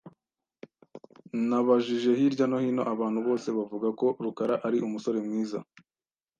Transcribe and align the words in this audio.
Nabajije 1.49 2.09
hirya 2.19 2.45
no 2.51 2.57
hino 2.63 2.81
abantu 2.93 3.19
bose 3.27 3.47
bavuga 3.57 3.87
ko 3.99 4.05
Rukara 4.25 4.55
ari 4.67 4.77
umusore 4.87 5.17
mwiza. 5.25 5.57